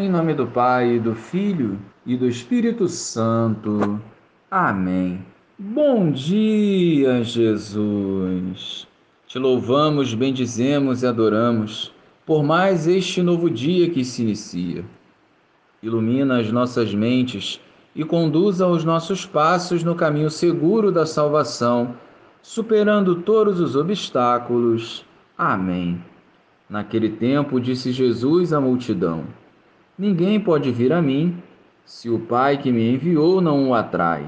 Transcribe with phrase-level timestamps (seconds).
[0.00, 4.00] Em nome do Pai, do Filho e do Espírito Santo.
[4.48, 5.26] Amém.
[5.58, 8.86] Bom dia, Jesus.
[9.26, 11.92] Te louvamos, bendizemos e adoramos
[12.24, 14.84] por mais este novo dia que se inicia.
[15.82, 17.60] Ilumina as nossas mentes
[17.92, 21.96] e conduza os nossos passos no caminho seguro da salvação,
[22.40, 25.04] superando todos os obstáculos.
[25.36, 26.00] Amém.
[26.70, 29.24] Naquele tempo, disse Jesus à multidão:
[29.98, 31.42] Ninguém pode vir a mim
[31.84, 34.24] se o Pai que me enviou não o atrai.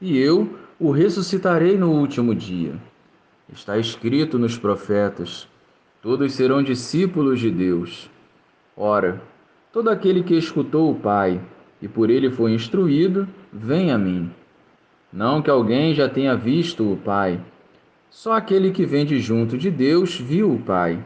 [0.00, 2.74] E eu o ressuscitarei no último dia.
[3.52, 5.48] Está escrito nos profetas:
[6.02, 8.10] todos serão discípulos de Deus.
[8.76, 9.22] Ora,
[9.72, 11.40] todo aquele que escutou o Pai
[11.80, 14.28] e por ele foi instruído, vem a mim.
[15.12, 17.40] Não que alguém já tenha visto o Pai,
[18.10, 20.98] só aquele que vem de junto de Deus viu o Pai.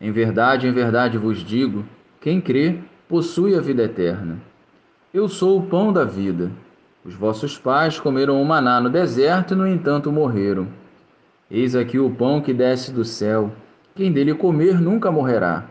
[0.00, 1.84] Em verdade, em verdade vos digo:
[2.20, 2.78] quem crê
[3.08, 4.38] possui a vida eterna.
[5.14, 6.50] Eu sou o pão da vida.
[7.04, 10.66] Os vossos pais comeram o maná no deserto e, no entanto, morreram.
[11.50, 13.52] Eis aqui o pão que desce do céu.
[13.94, 15.64] Quem dele comer nunca morrerá.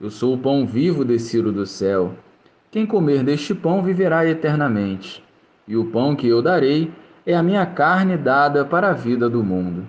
[0.00, 2.12] Eu sou o pão vivo descido do céu.
[2.70, 5.22] Quem comer deste pão viverá eternamente.
[5.66, 6.90] E o pão que eu darei
[7.24, 9.86] é a minha carne dada para a vida do mundo.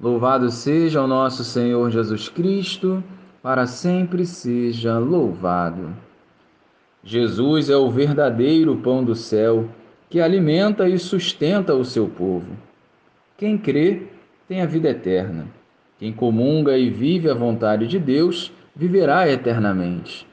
[0.00, 3.02] Louvado seja o nosso Senhor Jesus Cristo,
[3.42, 5.96] para sempre seja louvado.
[7.02, 9.68] Jesus é o verdadeiro pão do céu,
[10.08, 12.56] que alimenta e sustenta o seu povo.
[13.36, 14.04] Quem crê
[14.46, 15.46] tem a vida eterna.
[15.98, 20.26] Quem comunga e vive a vontade de Deus viverá eternamente.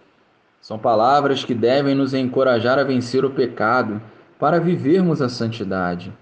[0.62, 4.00] São palavras que devem nos encorajar a vencer o pecado
[4.38, 6.14] para vivermos a santidade.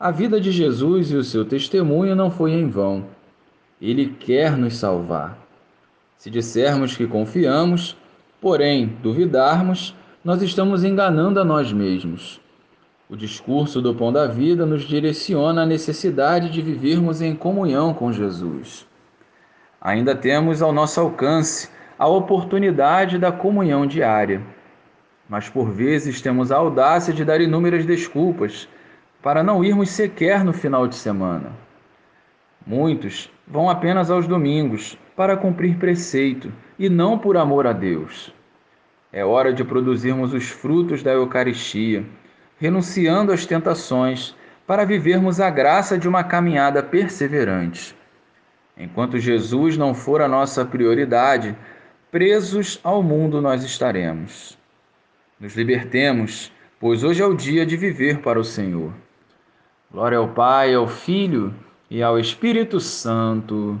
[0.00, 3.04] A vida de Jesus e o seu testemunho não foi em vão.
[3.80, 5.45] Ele quer nos salvar.
[6.18, 7.96] Se dissermos que confiamos,
[8.40, 12.40] porém duvidarmos, nós estamos enganando a nós mesmos.
[13.08, 18.12] O discurso do Pão da Vida nos direciona à necessidade de vivermos em comunhão com
[18.12, 18.86] Jesus.
[19.80, 24.42] Ainda temos ao nosso alcance a oportunidade da comunhão diária,
[25.28, 28.68] mas por vezes temos a audácia de dar inúmeras desculpas
[29.22, 31.52] para não irmos sequer no final de semana.
[32.66, 38.32] Muitos vão apenas aos domingos para cumprir preceito e não por amor a Deus.
[39.10, 42.04] É hora de produzirmos os frutos da Eucaristia,
[42.58, 47.96] renunciando às tentações para vivermos a graça de uma caminhada perseverante.
[48.76, 51.56] Enquanto Jesus não for a nossa prioridade,
[52.10, 54.58] presos ao mundo nós estaremos.
[55.40, 58.92] Nos libertemos, pois hoje é o dia de viver para o Senhor.
[59.90, 61.54] Glória ao Pai, ao Filho
[61.90, 63.80] e ao Espírito Santo,